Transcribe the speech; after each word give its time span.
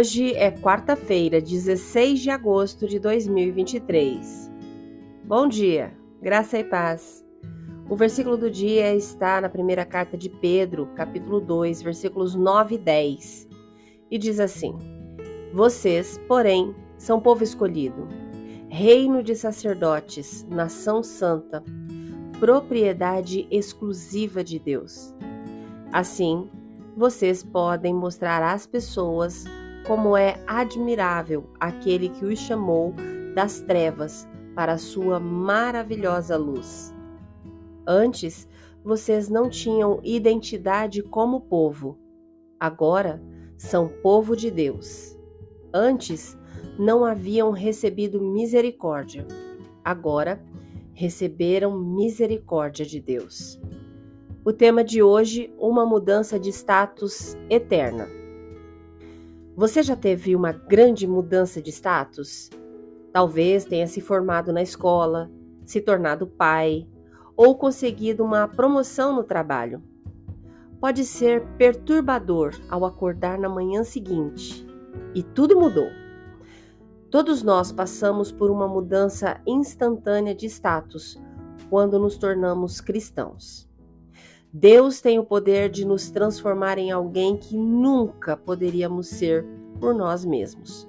Hoje 0.00 0.32
é 0.32 0.50
quarta-feira, 0.50 1.42
16 1.42 2.20
de 2.20 2.30
agosto 2.30 2.88
de 2.88 2.98
2023. 2.98 4.50
Bom 5.24 5.46
dia, 5.46 5.92
graça 6.22 6.58
e 6.58 6.64
paz. 6.64 7.22
O 7.86 7.94
versículo 7.94 8.38
do 8.38 8.50
dia 8.50 8.94
está 8.94 9.42
na 9.42 9.50
primeira 9.50 9.84
carta 9.84 10.16
de 10.16 10.30
Pedro, 10.30 10.86
capítulo 10.96 11.38
2, 11.38 11.82
versículos 11.82 12.34
9 12.34 12.76
e 12.76 12.78
10. 12.78 13.48
E 14.10 14.16
diz 14.16 14.40
assim: 14.40 14.74
Vocês, 15.52 16.18
porém, 16.26 16.74
são 16.96 17.20
povo 17.20 17.44
escolhido, 17.44 18.08
reino 18.70 19.22
de 19.22 19.36
sacerdotes, 19.36 20.46
nação 20.48 21.02
santa, 21.02 21.62
propriedade 22.38 23.46
exclusiva 23.50 24.42
de 24.42 24.58
Deus. 24.58 25.14
Assim, 25.92 26.48
vocês 26.96 27.42
podem 27.42 27.92
mostrar 27.92 28.42
às 28.42 28.66
pessoas 28.66 29.44
como 29.86 30.16
é 30.16 30.42
admirável 30.46 31.44
aquele 31.58 32.08
que 32.08 32.24
os 32.24 32.38
chamou 32.38 32.94
das 33.34 33.60
trevas 33.60 34.28
para 34.54 34.72
a 34.72 34.78
sua 34.78 35.18
maravilhosa 35.18 36.36
luz. 36.36 36.94
Antes, 37.86 38.48
vocês 38.84 39.28
não 39.28 39.48
tinham 39.48 40.00
identidade 40.02 41.02
como 41.02 41.40
povo. 41.40 41.98
Agora, 42.58 43.22
são 43.56 43.88
povo 43.88 44.36
de 44.36 44.50
Deus. 44.50 45.18
Antes, 45.72 46.36
não 46.78 47.04
haviam 47.04 47.50
recebido 47.50 48.20
misericórdia. 48.20 49.26
Agora, 49.84 50.42
receberam 50.92 51.78
misericórdia 51.78 52.84
de 52.84 53.00
Deus. 53.00 53.60
O 54.44 54.52
tema 54.52 54.82
de 54.82 55.02
hoje: 55.02 55.52
uma 55.58 55.84
mudança 55.84 56.38
de 56.38 56.50
status 56.50 57.36
eterna. 57.48 58.19
Você 59.60 59.82
já 59.82 59.94
teve 59.94 60.34
uma 60.34 60.52
grande 60.52 61.06
mudança 61.06 61.60
de 61.60 61.68
status? 61.68 62.48
Talvez 63.12 63.66
tenha 63.66 63.86
se 63.86 64.00
formado 64.00 64.54
na 64.54 64.62
escola, 64.62 65.30
se 65.66 65.82
tornado 65.82 66.26
pai 66.26 66.88
ou 67.36 67.54
conseguido 67.54 68.24
uma 68.24 68.48
promoção 68.48 69.14
no 69.14 69.22
trabalho. 69.22 69.82
Pode 70.80 71.04
ser 71.04 71.46
perturbador 71.58 72.58
ao 72.70 72.86
acordar 72.86 73.38
na 73.38 73.50
manhã 73.50 73.84
seguinte 73.84 74.66
e 75.14 75.22
tudo 75.22 75.60
mudou. 75.60 75.90
Todos 77.10 77.42
nós 77.42 77.70
passamos 77.70 78.32
por 78.32 78.50
uma 78.50 78.66
mudança 78.66 79.42
instantânea 79.46 80.34
de 80.34 80.46
status 80.46 81.20
quando 81.68 81.98
nos 81.98 82.16
tornamos 82.16 82.80
cristãos. 82.80 83.69
Deus 84.52 85.00
tem 85.00 85.16
o 85.16 85.24
poder 85.24 85.68
de 85.68 85.84
nos 85.84 86.10
transformar 86.10 86.76
em 86.76 86.90
alguém 86.90 87.36
que 87.36 87.56
nunca 87.56 88.36
poderíamos 88.36 89.06
ser 89.06 89.46
por 89.78 89.94
nós 89.94 90.24
mesmos. 90.24 90.88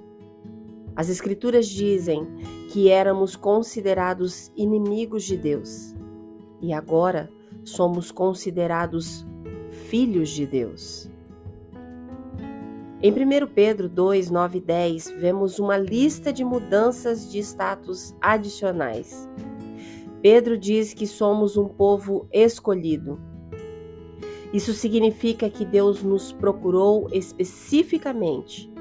As 0.96 1.08
Escrituras 1.08 1.68
dizem 1.68 2.26
que 2.72 2.90
éramos 2.90 3.36
considerados 3.36 4.50
inimigos 4.56 5.22
de 5.22 5.36
Deus 5.36 5.94
e 6.60 6.72
agora 6.72 7.30
somos 7.64 8.10
considerados 8.10 9.24
filhos 9.88 10.30
de 10.30 10.44
Deus. 10.44 11.08
Em 13.00 13.12
1 13.12 13.46
Pedro 13.46 13.88
2, 13.88 14.28
9 14.28 14.58
e 14.58 14.60
10, 14.60 15.10
vemos 15.18 15.60
uma 15.60 15.76
lista 15.76 16.32
de 16.32 16.44
mudanças 16.44 17.30
de 17.30 17.38
status 17.38 18.14
adicionais. 18.20 19.28
Pedro 20.20 20.58
diz 20.58 20.92
que 20.92 21.06
somos 21.06 21.56
um 21.56 21.68
povo 21.68 22.26
escolhido. 22.32 23.31
Isso 24.52 24.72
significa 24.72 25.48
que 25.48 25.64
Deus 25.64 26.02
nos 26.02 26.32
procurou 26.32 27.08
especificamente, 27.12 28.72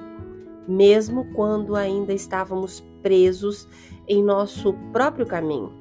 mesmo 0.67 1.25
quando 1.33 1.75
ainda 1.75 2.13
estávamos 2.13 2.83
presos 3.01 3.67
em 4.07 4.23
nosso 4.23 4.73
próprio 4.91 5.25
caminho. 5.25 5.71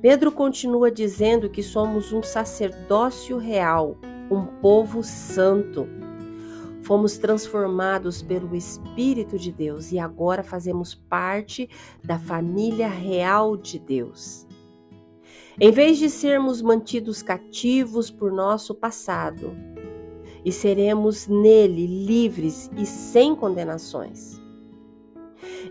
Pedro 0.00 0.32
continua 0.32 0.90
dizendo 0.90 1.48
que 1.48 1.62
somos 1.62 2.12
um 2.12 2.22
sacerdócio 2.22 3.38
real, 3.38 3.96
um 4.30 4.46
povo 4.60 5.02
santo 5.02 5.86
Fomos 6.82 7.16
transformados 7.16 8.22
pelo 8.22 8.56
Espírito 8.56 9.38
de 9.38 9.52
Deus 9.52 9.92
e 9.92 10.00
agora 10.00 10.42
fazemos 10.42 10.94
parte 10.94 11.70
da 12.02 12.18
família 12.18 12.88
real 12.88 13.56
de 13.56 13.78
Deus. 13.78 14.46
Em 15.60 15.70
vez 15.70 15.98
de 15.98 16.08
sermos 16.08 16.62
mantidos 16.62 17.22
cativos 17.22 18.10
por 18.10 18.32
nosso 18.32 18.74
passado, 18.74 19.54
e 20.44 20.50
seremos 20.50 21.28
nele 21.28 21.86
livres 21.86 22.70
e 22.76 22.86
sem 22.86 23.36
condenações. 23.36 24.40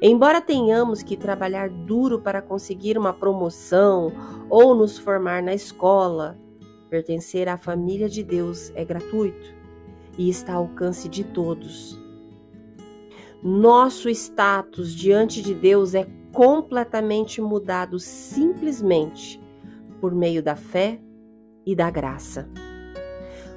Embora 0.02 0.40
tenhamos 0.40 1.02
que 1.04 1.18
trabalhar 1.18 1.70
duro 1.70 2.22
para 2.22 2.42
conseguir 2.42 2.98
uma 2.98 3.12
promoção 3.12 4.12
ou 4.50 4.76
nos 4.76 4.98
formar 4.98 5.42
na 5.42 5.54
escola, 5.54 6.40
pertencer 6.90 7.50
à 7.50 7.58
família 7.58 8.08
de 8.08 8.24
Deus 8.24 8.72
é 8.76 8.86
gratuito 8.86 9.54
e 10.18 10.30
está 10.30 10.54
ao 10.54 10.64
alcance 10.64 11.10
de 11.10 11.24
todos. 11.24 12.00
Nosso 13.44 14.10
status 14.10 14.94
diante 14.94 15.42
de 15.42 15.56
Deus 15.56 15.96
é 15.96 16.08
completamente 16.32 17.42
mudado 17.42 18.00
simplesmente 18.00 19.42
por 20.02 20.14
meio 20.14 20.42
da 20.42 20.56
fé 20.56 21.00
e 21.66 21.76
da 21.76 21.90
graça. 21.92 22.50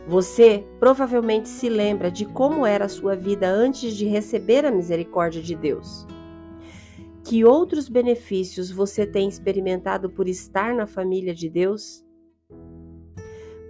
Você 0.07 0.63
provavelmente 0.79 1.49
se 1.49 1.69
lembra 1.71 2.11
de 2.11 2.27
como 2.27 2.67
era 2.67 2.85
a 2.85 2.91
sua 2.91 3.17
vida 3.17 3.49
antes 3.49 3.97
de 3.97 4.05
receber 4.05 4.67
a 4.67 4.71
misericórdia 4.71 5.41
de 5.41 5.57
Deus. 5.57 6.07
Que 7.25 7.43
outros 7.43 7.89
benefícios 7.89 8.71
você 8.71 9.07
tem 9.07 9.27
experimentado 9.27 10.11
por 10.11 10.29
estar 10.29 10.75
na 10.75 10.87
família 10.87 11.35
de 11.35 11.49
Deus? 11.49 12.05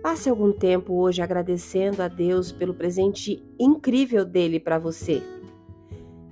Passe 0.02 0.28
algum 0.28 0.52
tempo 0.52 0.94
hoje 0.94 1.22
agradecendo 1.22 2.02
a 2.02 2.08
Deus 2.08 2.50
pelo 2.50 2.74
presente 2.74 3.40
incrível 3.58 4.24
dele 4.24 4.58
para 4.58 4.78
você. 4.78 5.22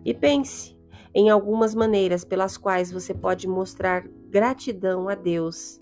E 0.04 0.12
pense 0.12 0.76
em 1.14 1.31
algumas 1.31 1.76
maneiras 1.76 2.25
pelas 2.25 2.56
quais 2.56 2.91
você 2.91 3.14
pode 3.14 3.47
mostrar 3.47 4.04
gratidão 4.28 5.08
a 5.08 5.14
Deus 5.14 5.78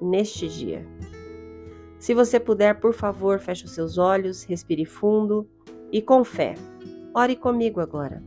neste 0.00 0.48
dia. 0.48 0.86
Se 1.98 2.14
você 2.14 2.38
puder, 2.38 2.78
por 2.80 2.92
favor, 2.92 3.38
feche 3.38 3.64
os 3.64 3.72
seus 3.72 3.98
olhos, 3.98 4.44
respire 4.44 4.84
fundo 4.84 5.48
e 5.90 6.02
com 6.02 6.24
fé. 6.24 6.54
Ore 7.14 7.36
comigo 7.36 7.80
agora. 7.80 8.22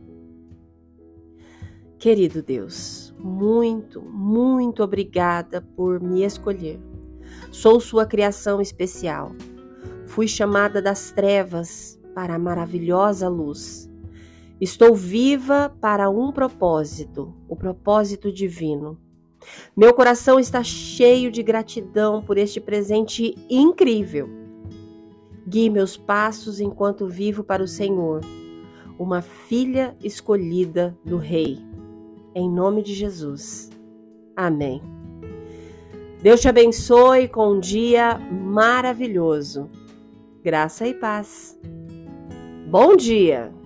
Querido 1.98 2.42
Deus, 2.42 3.14
muito, 3.18 4.00
muito 4.00 4.82
obrigada 4.82 5.60
por 5.60 6.00
me 6.00 6.24
escolher 6.24 6.80
Sou 7.50 7.80
sua 7.80 8.06
criação 8.06 8.60
especial. 8.60 9.32
Fui 10.06 10.28
chamada 10.28 10.80
das 10.80 11.10
trevas 11.10 12.00
para 12.14 12.34
a 12.34 12.38
maravilhosa 12.38 13.28
luz. 13.28 13.90
Estou 14.60 14.94
viva 14.94 15.74
para 15.80 16.10
um 16.10 16.32
propósito, 16.32 17.34
o 17.48 17.56
propósito 17.56 18.32
divino. 18.32 18.98
Meu 19.76 19.94
coração 19.94 20.38
está 20.38 20.62
cheio 20.62 21.30
de 21.30 21.42
gratidão 21.42 22.22
por 22.22 22.38
este 22.38 22.60
presente 22.60 23.34
incrível. 23.48 24.28
Guie 25.46 25.70
meus 25.70 25.96
passos 25.96 26.60
enquanto 26.60 27.08
vivo 27.08 27.42
para 27.42 27.62
o 27.62 27.68
Senhor, 27.68 28.20
uma 28.98 29.22
filha 29.22 29.96
escolhida 30.02 30.96
do 31.04 31.16
Rei. 31.16 31.58
Em 32.34 32.48
nome 32.48 32.82
de 32.82 32.94
Jesus. 32.94 33.70
Amém. 34.36 34.80
Deus 36.22 36.40
te 36.40 36.48
abençoe 36.48 37.28
com 37.28 37.52
um 37.52 37.60
dia 37.60 38.18
maravilhoso. 38.18 39.70
Graça 40.42 40.86
e 40.86 40.94
paz. 40.94 41.58
Bom 42.68 42.94
dia! 42.94 43.59